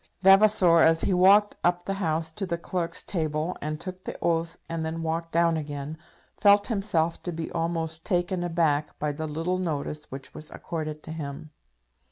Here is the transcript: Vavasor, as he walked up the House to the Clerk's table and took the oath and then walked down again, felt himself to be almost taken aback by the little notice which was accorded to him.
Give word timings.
Vavasor, 0.23 0.79
as 0.79 1.01
he 1.01 1.13
walked 1.13 1.57
up 1.63 1.85
the 1.85 1.93
House 1.93 2.31
to 2.31 2.47
the 2.47 2.57
Clerk's 2.57 3.03
table 3.03 3.55
and 3.61 3.79
took 3.79 4.03
the 4.03 4.17
oath 4.19 4.57
and 4.67 4.83
then 4.83 5.03
walked 5.03 5.31
down 5.31 5.57
again, 5.57 5.95
felt 6.39 6.65
himself 6.69 7.21
to 7.21 7.31
be 7.31 7.51
almost 7.51 8.03
taken 8.03 8.43
aback 8.43 8.97
by 8.97 9.11
the 9.11 9.27
little 9.27 9.59
notice 9.59 10.05
which 10.09 10.33
was 10.33 10.49
accorded 10.49 11.03
to 11.03 11.11
him. 11.11 11.51